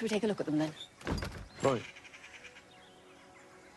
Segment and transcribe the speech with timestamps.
[0.00, 0.72] Should we take a look at them then?
[1.62, 1.82] Right.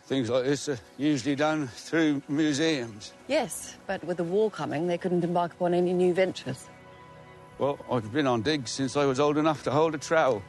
[0.05, 3.11] Things like this are usually done through museums.
[3.27, 6.69] Yes, but with the war coming, they couldn't embark upon any new ventures.
[7.57, 10.41] Well, I've been on digs since I was old enough to hold a trowel.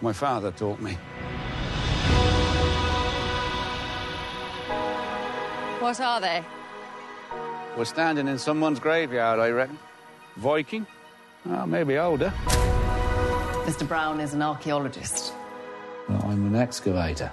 [0.00, 0.92] My father taught me.
[5.80, 6.44] What are they?
[7.76, 9.76] We're standing in someone's graveyard, I reckon.
[10.36, 10.86] Viking?
[11.46, 12.32] Oh, maybe older.
[13.68, 13.86] Mr.
[13.86, 15.34] Brown is an archaeologist.
[16.08, 17.30] Well, I'm an excavator.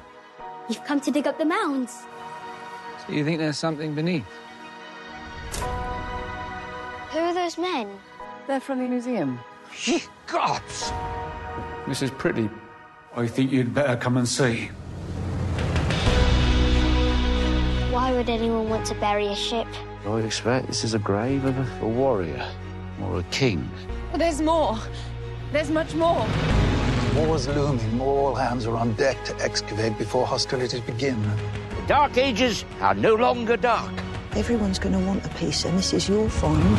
[0.68, 2.04] You've come to dig up the mounds.
[3.08, 4.28] So you think there's something beneath?
[7.12, 7.88] Who are those men?
[8.48, 9.40] They're from the museum.
[9.86, 10.92] Ye gods!
[11.86, 12.12] Mrs.
[12.18, 12.50] Pretty,
[13.16, 14.66] I think you'd better come and see.
[17.94, 19.68] Why would anyone want to bury a ship?
[20.06, 22.46] I expect this is a grave of a, a warrior
[23.02, 23.72] or a king.
[24.12, 24.78] But there's more.
[25.56, 26.28] There's much more.
[27.16, 28.02] War's looming.
[28.02, 31.22] All hands are on deck to excavate before hostilities begin.
[31.24, 33.94] The Dark Ages are no longer dark.
[34.36, 36.78] Everyone's going to want a piece, and this is your find.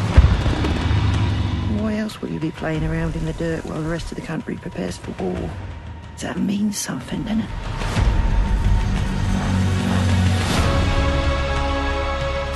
[1.81, 4.27] Why else will you be playing around in the dirt while the rest of the
[4.27, 5.51] country prepares for war?
[6.19, 7.51] That means something, doesn't it?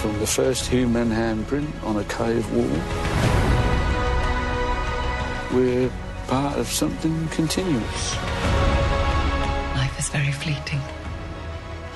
[0.02, 2.68] From the first human handprint on a cave wall,
[5.52, 5.99] we're part
[6.60, 8.16] of something continuous.
[9.76, 10.80] Life is very fleeting.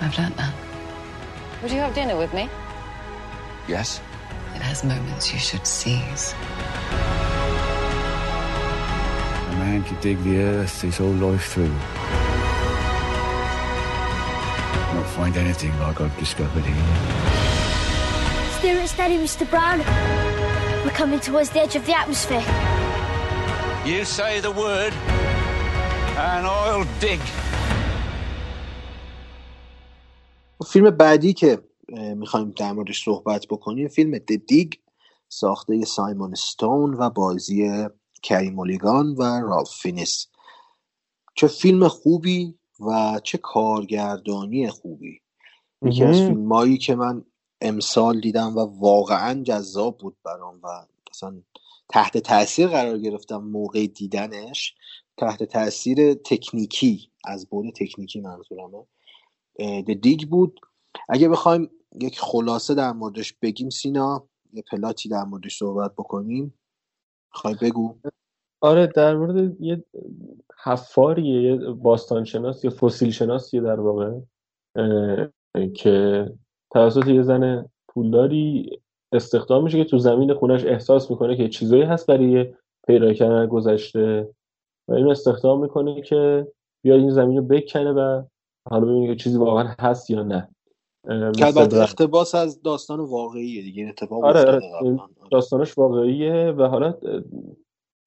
[0.00, 0.54] I've learnt that.
[1.62, 2.48] Would you have dinner with me?
[3.68, 4.00] Yes?
[4.54, 6.34] It has moments you should seize.
[9.50, 11.68] A man could dig the earth his whole life through.
[14.94, 16.86] Not find anything like I've discovered here.
[18.58, 19.48] Steer it steady, Mr.
[19.48, 19.80] Brown.
[20.84, 22.73] We're coming towards the edge of the atmosphere.
[23.86, 24.94] You say the word,
[26.16, 27.20] and I'll dig.
[30.66, 31.58] فیلم بعدی که
[32.16, 34.72] می‌خوایم در موردش صحبت بکنیم فیلم Dig
[35.28, 37.86] ساخته سایمون استون و بازی
[38.22, 40.26] کری مولیگان و رالف فینیس.
[41.34, 45.20] چه فیلم خوبی و چه کارگردانی خوبی.
[45.82, 47.24] یکی از فیلم هایی که من
[47.60, 50.66] امسال دیدم و واقعا جذاب بود برام و
[51.10, 51.42] اصلا
[51.88, 54.74] تحت تاثیر قرار گرفتم موقع دیدنش
[55.16, 58.86] تحت تاثیر تکنیکی از بود تکنیکی منظورمه.
[60.00, 60.60] دیگ بود.
[61.08, 66.54] اگه بخوایم یک خلاصه در موردش بگیم سینا یه پلاتی در موردش صحبت بکنیم.
[67.30, 67.98] خواهی بگو؟
[68.60, 69.84] آره در مورد یه
[70.64, 74.20] حفاریه یه باستانشناس یا فسیل شناسیه در واقع
[75.74, 76.26] که
[76.70, 78.70] توسط یه زن پولداری
[79.14, 82.54] استخدام میشه که تو زمین خونش احساس می‌کنه که چیزایی هست برای
[82.86, 84.28] پیدا کردن گذشته
[84.88, 86.46] و اینو استخدام می‌کنه که
[86.84, 88.22] بیاد این زمین رو بکنه و
[88.70, 90.48] حالا ببینه که چیزی واقعا هست یا نه.
[91.06, 94.98] که البته اقتباس از داستان واقعیه دیگه این اتفاق آره, آره.
[95.30, 96.94] داستانش واقعیه و حالا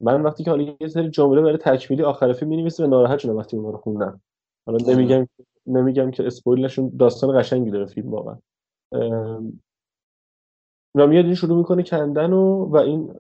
[0.02, 3.36] من وقتی که حالا یه سری جمله برای تکمیلی آخر فیلم می‌نویسم و ناراحت شدم
[3.36, 4.22] وقتی اون رو خوندم.
[4.68, 5.28] حالا نمیگم
[5.68, 8.38] نمیگم که اسپویل نشون داستان قشنگی داره فیلم واقعا.
[10.98, 13.14] و میاد این شروع می‌کنه کندن و و این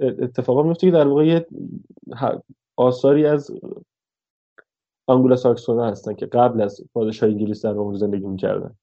[0.00, 1.46] اتفاقا میفته که در واقع یه
[2.76, 3.50] آثاری از
[5.06, 8.74] آنگولا ساکسونا هستن که قبل از پادشاه انگلیس در واقع زندگی می‌کردن.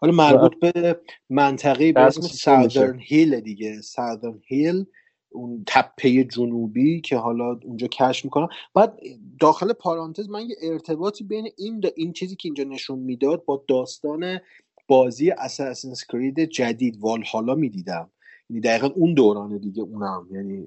[0.00, 1.00] حالا مربوط به
[1.30, 3.80] منطقه به اسم Southern Hill دیگه.
[3.80, 4.84] Southern Hill
[5.32, 8.48] اون تپه جنوبی که حالا اونجا کشف می‌کنن.
[8.74, 9.00] بعد
[9.40, 14.40] داخل پرانتز من یه ارتباطی بین این این چیزی که اینجا نشون می‌داد با داستان
[14.88, 18.10] بازی Assassin's Creed جدید والهالا می‌دیدم.
[18.50, 20.28] یعنی دقیقا اون دورانه دیگه اونم.
[20.30, 20.64] یعنی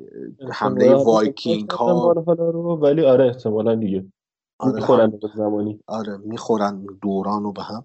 [0.52, 2.14] حمله وایکینگ ها.
[2.82, 4.06] ولی آره احتمالا دیگه.
[4.60, 5.80] آره می‌خورن به زمانی.
[5.88, 7.84] آره می‌خورن دوران رو به هم.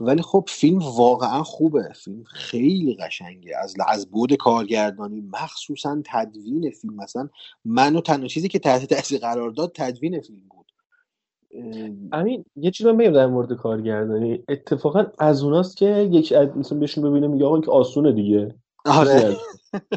[0.00, 1.92] ولی خب فیلم واقعا خوبه.
[2.04, 3.56] فیلم خیلی قشنگه.
[3.62, 6.94] از از بود کارگردانی مخصوصا تدوین فیلم.
[6.94, 7.28] مثلا
[7.64, 10.65] منو تنها چیزی که تحت تاثیر قرار داد تدوین فیلم بود.
[12.12, 14.44] همین یه چیز من بگم در مورد کارگردانی.
[14.48, 18.54] اتفاقا از اوناست که یک مثلا بهشون ببینه میگه آقا که آسونه دیگه.
[18.86, 19.36] آره.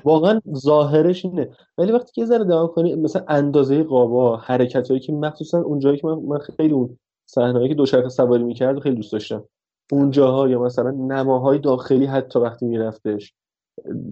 [0.04, 1.50] واقعا ظاهرش اینه.
[1.78, 6.08] ولی وقتی که یه ذره نگاه کنی مثلا اندازه قابا حرکتایی که مخصوصا اونجایی که
[6.08, 9.44] من, من خیلی اون صحنه‌ای که دوچرخه سواری می‌کرد خیلی دوست داشتم.
[9.92, 13.34] اونجاها یا مثلا نماهای داخلی حتی وقتی میرفتش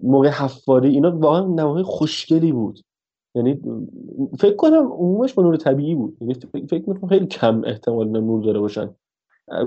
[0.03, 2.79] موقع حفاری اینا واقعا نماهای خوشگلی بود.
[3.37, 3.61] یعنی
[4.39, 6.17] فکر کنم عمومش با نور طبیعی بود.
[6.21, 6.33] یعنی
[6.69, 8.95] فکر می‌کنم خیلی کم احتمال نور داره باشن.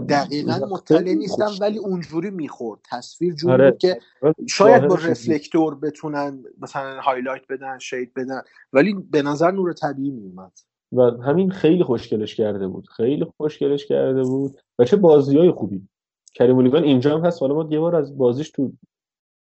[0.09, 2.81] دقیقا مطلع نیستم ولی اونجوری می‌خورد.
[2.91, 3.77] تصویر جوری آره.
[3.81, 4.01] که
[4.49, 10.53] شاید با reflector بتونن مثلا highlight بدن shade بدن ولی به نظر نور طبیعی میومد
[10.93, 12.87] و همین خیلی خوشگلش کرده بود.
[12.87, 14.61] خیلی خوشگلش کرده بود.
[14.79, 15.89] و چه بازی های خوبی.
[16.35, 17.43] کری مولیگان اینجا هم هست.
[17.43, 18.73] حالا ما یه بار از بازیش تو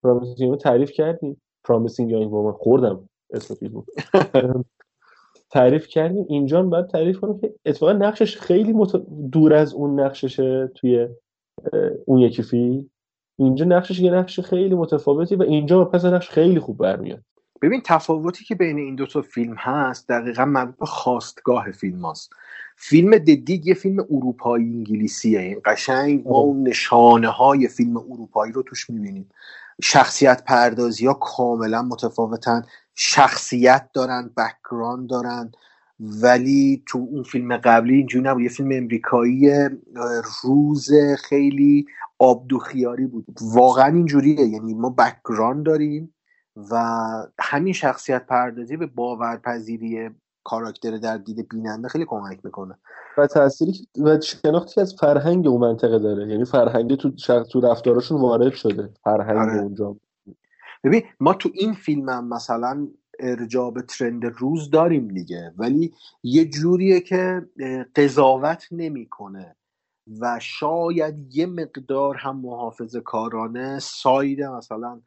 [0.03, 1.43] Promising تعریف کردیم.
[1.65, 3.09] Promising Young Woman خوردم.
[3.35, 3.85] اسم فیلمو
[5.51, 6.27] تعریف کردیم.
[6.29, 8.93] اینجا باید تعریف کنم که اتفاقا نقشش خیلی مت...
[9.33, 11.09] دور از اون نقششه توی
[12.07, 12.91] اون یکی فیلم.
[13.39, 17.21] اینجا نقشش یه نقش خیلی متفاوتی و اینجا پس نقش خیلی خوب برمیاد.
[17.63, 22.31] ببین تفاوتی که بین این دو تا فیلم هست دقیقا مربوط به خاستگاه فیلم هست.
[22.77, 25.41] فیلم The Dig یه فیلم اروپایی انگلیسیه.
[25.41, 29.29] این قشنگ ما اون نشانه های فیلم اروپایی رو توش می‌بینیم.
[29.83, 32.63] شخصیت پردازی ها کاملا متفاوتن.
[32.95, 35.53] شخصیت دارن background دارن.
[36.01, 38.43] ولی تو اون فیلم قبلی اینجوری نبود.
[38.43, 39.69] یه فیلم امریکایی
[40.43, 41.87] روز خیلی
[42.19, 43.27] آبدوخیاری بود.
[43.41, 44.47] واقعا اینجوریه.
[44.47, 46.15] یعنی ما background داریم
[46.71, 46.77] و
[47.41, 50.11] همین شخصیت پردازی به باورپذیری
[50.45, 52.79] کاراکتر در دید بیننده خیلی کمک می‌کنه.
[53.19, 56.29] و تأثیری و شناختی از فرهنگ اون منطقه داره.
[56.29, 58.91] یعنی فرهنگ تو شخص تو رفتارشون وارد شده.
[59.05, 59.61] فرهنگ آره.
[59.61, 59.97] اونجا.
[60.85, 62.89] ببین ما تو این فیلم هم مثلا
[63.21, 65.53] ارجاع به trend روز داریم دیگه.
[65.57, 67.49] ولی یه جوریه که
[67.97, 69.57] قضاوت نمی‌کنه.
[70.21, 75.01] و شاید یه مقدار هم محافظ کارانه ساید مثلا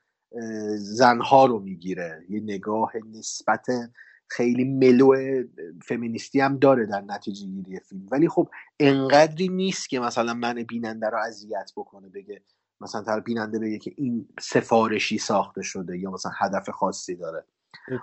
[0.77, 2.23] زنها رو می‌گیره.
[2.29, 3.65] یه نگاه نسبت
[4.29, 5.15] خیلی ملو
[5.83, 8.07] فمینیستی هم داره در نتیجه گیری فیلم.
[8.11, 12.41] ولی خب انقدری نیست که مثلا من بیننده رو اذیت بکنه بگه
[12.81, 17.45] مثلا تر بیننده بگه که این سفارشی ساخته شده یا مثلا هدف خاصی داره.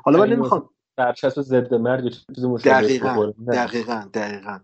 [0.05, 4.59] حالا من نمی‌خوام برچسب ضد مرگ چیز دقیقا دقیقا دقیقا.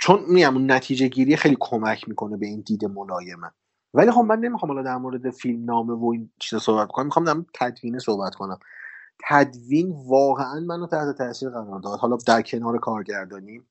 [0.00, 3.50] چون اون نتیجه گیری خیلی کمک می‌کنه به این دید ملایمه.
[3.94, 7.24] ولی خب من نمی‌خوام حالا در مورد فیلم نامه و این چیزا صحبت کنم می‌خوام
[7.24, 8.58] در تدوین صحبت کنم.
[9.28, 11.98] تدوین واقعا منو تحت تاثیر قرار داد.
[11.98, 13.62] حالا در کنار کارگردانی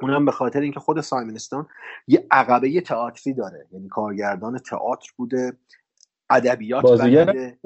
[0.00, 1.66] اونم به خاطر اینکه خود سایمنستون
[2.06, 3.66] یه عقبه تئاتری داره.
[3.72, 5.52] یعنی کارگردان تئاتر بوده
[6.30, 7.58] ادبیات بلده.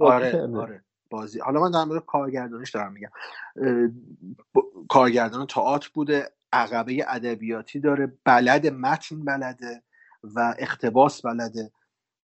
[0.00, 1.40] آره آره بازی.
[1.40, 3.10] حالا من در مورد کارگردانیش دارم میگم.
[4.88, 9.82] کارگردان تئاتر بوده عقبه ادبیاتی داره بلد متن بلده
[10.22, 11.70] و اختباس بلده.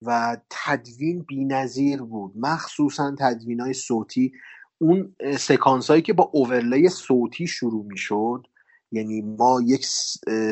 [0.02, 2.34] و تدوین نظیر بود.
[2.36, 4.34] مخصوصا تدوین های صوتی.
[4.78, 8.48] اون سکانس هایی که با اوورلی صوتی شروع می شد
[8.92, 9.86] یعنی ما یک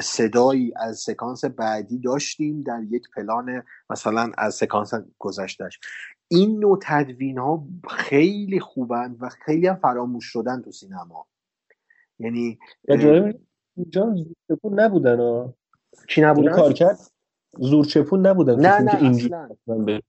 [0.04, 5.80] صدایی از سکانس بعدی داشتیم در یک پلان مثلا از سکانس گذشتهش
[6.28, 11.28] این نوع تدوین ها خیلی خوبن و خیلی هم فراموش شدن تو سینما.
[12.20, 12.60] یعنی
[13.76, 14.16] اینجا
[14.72, 15.54] نبودن ها.
[16.08, 16.98] چی نبودن؟ کار کرد
[17.60, 20.02] زورچپون نبودن نه نه اصلا.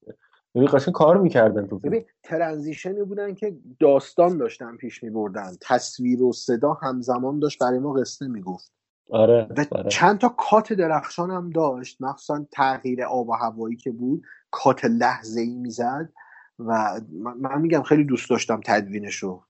[0.54, 5.52] ببین قشنگ کار می‌کردن تو ببین ترانزیشنی بودن که داستان داشتن پیش میبردن.
[5.60, 8.72] تصویر و صدا همزمان داشت برای ما قصه می‌گفت.
[9.10, 9.88] آره, و آره.
[9.88, 11.96] چند تا کات درخشان هم داشت.
[12.00, 14.22] مخصوصا تغییر آب و هوایی که بود.
[14.50, 16.12] کات لحظه ای می‌زد
[16.58, 17.00] و
[17.40, 19.42] من میگم خیلی دوست داشتم تدوینش رو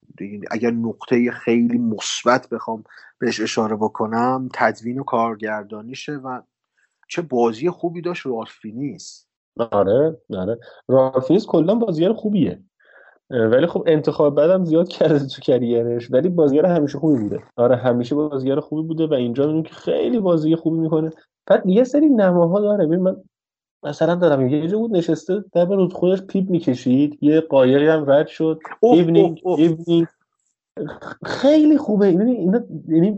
[0.51, 2.83] اگر نقطه خیلی مثبت بخوام
[3.19, 6.41] بهش اشاره بکنم تدوین و کارگردانیشه و
[7.07, 9.27] چه بازی خوبی داشت رالف فاینس
[9.71, 10.59] آره آره.
[10.87, 12.59] رالف فاینس کلا بازیگر خوبیه.
[13.29, 17.43] ولی خب انتخاب بعدم زیاد کرده تو career ش ولی بازیگر همیشه خوبی بوده.
[17.55, 21.11] آره همیشه بازیگر خوبی بوده و اینجا می‌بینیم که خیلی بازی خوبی می‌کنه.
[21.45, 22.85] بعد یه سری نماها داره.
[22.85, 23.23] ببین من
[23.83, 28.27] مثلا دارم یه جا بود نشسته در رود خودش پیپ می‌کشید یه قایقی هم رد
[28.27, 28.59] شد.
[28.81, 30.07] evening evening
[31.25, 32.11] خیلی خوبه.
[32.11, 33.17] یعنی اینا یعنی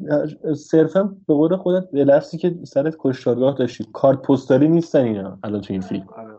[0.56, 3.86] صرفا به قول خودت به لفظی که سرت کشتارگاه داشتی.
[3.94, 6.08] کارت پستالی نیستن اینا الان تو این فیلم.
[6.18, 6.34] آره.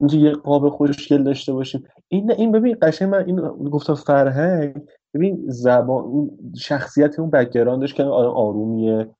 [0.00, 1.84] اینجا یه قاب خوشگل داشته باشیم.
[2.08, 3.36] این این ببین قشنگ من این
[3.70, 4.82] گفتم فرهنگ
[5.14, 9.10] ببین زبان شخصیت اون background ش که آدم آرومیه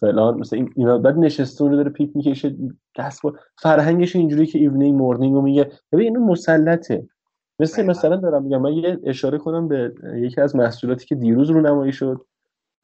[0.00, 2.56] فلان مثلا این اینا بعد نشسته اون رو داره پیپ می‌کشه
[2.98, 3.20] دست
[3.58, 5.70] فرهنگش اینجوری که evening morning رو میگه.
[5.92, 7.08] ببین اینو مسلطه.
[7.58, 11.60] مثل مثلا دارم میگم من یه اشاره کنم به یکی از محصولاتی که دیروز رو
[11.60, 12.26] نمایی شد.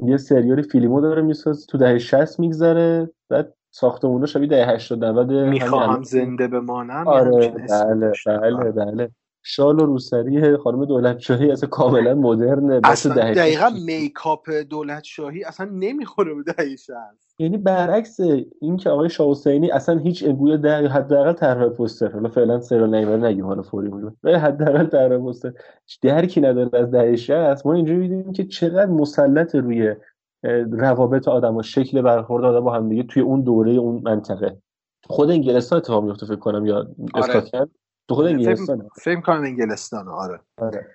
[0.02, 5.32] یه سریال فیلمو داره میساز تو دهه 60 میگذره بعد ساختمونا شبیه دهه 80 90
[5.32, 9.10] می‌خوام زنده بمانم آره بله بله بله.
[9.42, 15.70] شال و روسری خانم دولت شاهی اصلا کاملا مدرنه اصلا دقیقا میکاپ دولت شاهی اصلا
[15.72, 16.76] نمی‌خوره به دهه
[17.38, 18.20] یعنی برعکس
[18.60, 22.94] این که آقای شاه حسینی اصلا هیچ انگوی در حداقل طرح پوستر حالا فعلا سریال
[22.94, 25.52] نیمه نگیم حالا فوری میگم ولی حداقل طرح پوستر
[26.02, 29.94] درکی نداره از دهه 60 ما اینجوری می‌بینیم که چقدر مسلط روی
[30.70, 34.56] روابط آدم و شکل برخورد آدم با هم دیگه توی اون دوره اون منطقه.
[35.06, 37.68] خود انگلستان اتفاق میفته فکر کنم یا آره.
[38.08, 38.88] تو خود انگلستان.
[39.02, 40.40] فکر کنم انگلستان آره.
[40.56, 40.86] آره.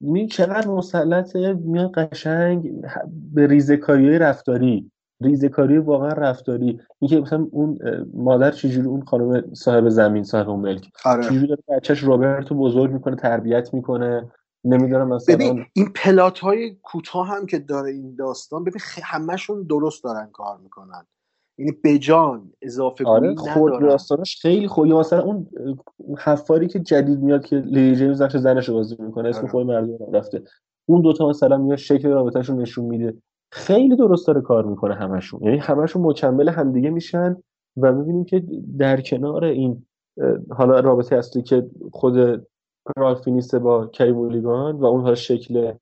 [0.00, 2.70] می چقدر مسلطه میاد قشنگ
[3.34, 4.90] به ریزکاری رفتاری.
[5.20, 6.80] ریزکاری واقعا رفتاری.
[6.98, 7.78] اینکه مثلا اون
[8.14, 11.22] مادر چجوری اون خانم صاحب زمین صاحب اون ملک آره.
[11.22, 14.32] چجوری داره بچهش رو بزرگ می‌کنه تربیت می‌کنه
[14.64, 20.04] نمی‌دونم مثلا ببین این پلات های کوتاه هم که داره این داستان ببین همشون درست
[20.04, 21.06] دارن کار می‌کنن.
[21.62, 25.46] یعنی بجان اضافه آره خود داستانش خیلی خوبه مثلا اون
[26.18, 29.50] حفاری که جدید میاد که لیلی جیمز نقش زنش رو بازی می‌کنه اسم آره.
[29.50, 30.42] خود مردم رفته.
[30.86, 33.14] اون دوتا مثلا میاد شکل رابطهشون نشون میده.
[33.52, 35.42] خیلی درست داره کار می‌کنه همشون.
[35.42, 37.36] یعنی همشون مکمل همدیگه میشن
[37.76, 38.42] و می‌بینیم که
[38.78, 39.86] در کنار این
[40.50, 42.46] حالا رابطه اصلی که خود
[42.96, 45.72] رالف با کی مولیگان و اون حالا شکل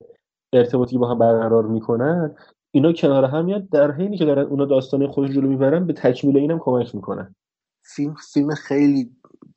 [0.53, 2.35] ارتباطی با هم برقرار می‌کنن
[2.71, 6.37] اینا کنار هم میاد در حینی که دارن اونا داستان خودش جلو می‌برن به تکمیل
[6.37, 7.35] اینم کمک می‌کنن.
[7.83, 9.11] فیلم فیلم خیلی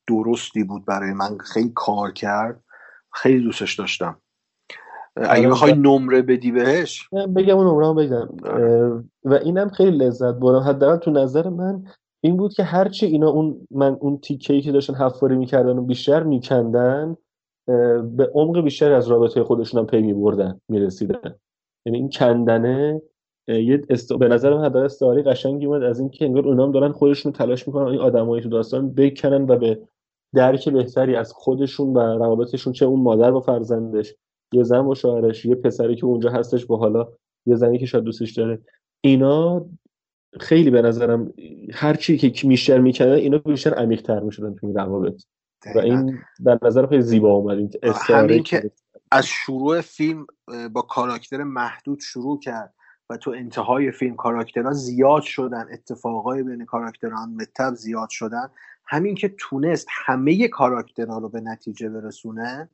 [0.07, 2.65] درستی بود برای من خیلی کار کرد.
[3.13, 4.17] خیلی دوستش داشتم.
[5.17, 8.29] اگه بخوای نمره بدی بهش؟ بگم اون نمره بگم.
[9.25, 11.85] و اینم خیلی لذت بردم حداقل تو نظر من
[12.21, 16.23] این بود که هرچی اینا اون من اون تیکه‌ای که داشتن حفاری می‌کردن و بیشتر
[16.23, 17.17] میکندن
[18.17, 21.35] به عمق بیشتر از رابطه خودشون هم پی میبردن می‌رسیدن.
[21.87, 23.03] یعنی این کندنه
[23.49, 24.13] یه است...
[24.13, 27.87] به نظر من حداقل استعاری قشنگی اومد از اینکه انگار اونام دارن خودشون تلاش می‌کنن
[27.87, 29.81] این آدمایی تو داستان بکنن و به
[30.35, 34.15] درک بهتری از خودشون و روابطشون چه اون مادر با فرزندش
[34.53, 37.09] یه زن با شوهرش یه پسری که اونجا هستش با حالا
[37.47, 38.59] یه زنی که شاید دوستش داره.
[39.01, 39.67] اینا
[40.41, 41.33] خیلی به نظرم
[41.73, 45.23] هر چی که میشتر می‌کنن اینا بیشتر عمیق تر می‌شدن تو این روابط.
[45.77, 47.71] و این در نظر خیلی زیبا اومد این
[48.07, 48.71] همین که
[49.15, 50.27] از شروع فیلم
[50.73, 52.75] با کاراکتر محدود شروع کرد
[53.11, 58.51] و تو انتهای فیلم کاراکترها زیاد شدن اتفاقای بین کاراکتران به تب زیاد شدن.
[58.87, 62.71] همین که تونست همه کاراکترها رو به نتیجه برسونه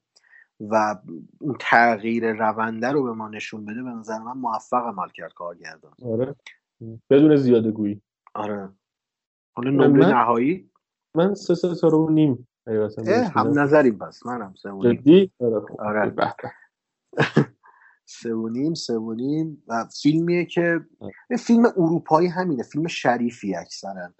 [0.60, 0.96] و
[1.40, 5.92] اون تغییر رونده رو به ما نشون بده به نظر من موفق عمل کرد کارگردان.
[6.04, 6.36] آره.
[7.10, 8.02] بدون زیاده گویی
[8.34, 8.68] آره.
[9.56, 10.70] حالا نمره نهایی؟
[11.14, 12.48] من سه سه رو نیم.
[13.34, 14.26] هم نظریم پس.
[14.26, 15.32] منم سه و نیم.
[15.40, 16.34] آره, آره.
[18.20, 19.62] سه و نیم سه و نیم.
[19.68, 20.80] و فیلمیه که
[21.38, 22.62] فیلم اروپایی همینه.
[22.62, 24.12] فیلم شریفی اکثرا.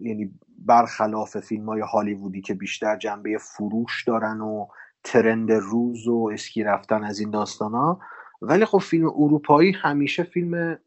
[0.00, 4.66] یعنی برخلاف فیلم های هالیوودی که بیشتر جنبه فروش دارن و
[5.04, 8.00] ترند روز و اسکی رفتن از این داستان ها
[8.42, 10.78] ولی خب فیلم اروپایی همیشه فیلم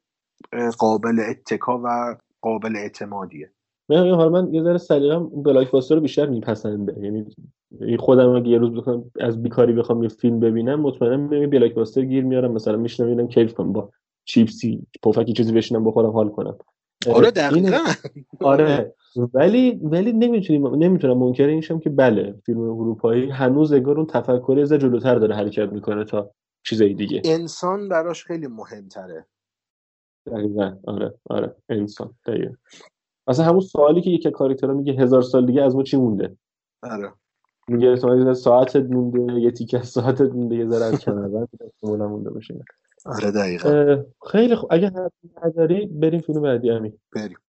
[0.78, 3.52] قابل اتکا و قابل اعتمادیه.
[3.90, 7.26] من حالا من یه ذره سلیقم بلاک باستر رو بیشتر میپسنده یعنی
[8.00, 12.02] خودم اگه یه روز بخوام از بیکاری بخوام یه فیلم ببینم مطمئنا می بلاک باستر
[12.02, 12.52] گیر میارم.
[12.52, 13.90] مثلا میشنم ببینم کیف کنم با
[14.26, 16.58] چیپسی پفکی چیزی بشینم بخورم حال کنم.
[17.14, 17.78] آره دقیقا.
[18.42, 18.94] آره.
[19.34, 24.74] ولی ولی نمی‌تونیم نمی‌تونم منکر اینشم که بله فیلم اروپایی هنوز انگار اون تفکر از
[24.74, 26.32] جلوتر داره حرکت می‌کنه تا
[26.66, 27.22] چیزای دیگه.
[27.26, 29.26] انسان براش خیلی مهمتره.
[30.26, 30.78] دقیقا.
[30.88, 31.56] آره آره.
[31.70, 32.54] انسان دقیقا.
[33.28, 36.38] اصلا همون سوالی که یک کاراکتر میگه هزار سال دیگه از ما چی مونده؟
[36.84, 37.14] آره
[37.68, 41.50] میگه احتمال ساعتت مونده یه تیکه ساعتت مونده یه ذره از کمربند
[41.84, 42.66] مونده باشه.
[43.06, 44.04] آره دقیقا.
[44.32, 44.74] خیلی خوب.
[44.74, 44.92] اگه
[45.46, 47.38] نداری بریم فیلم بعدی همین بریم.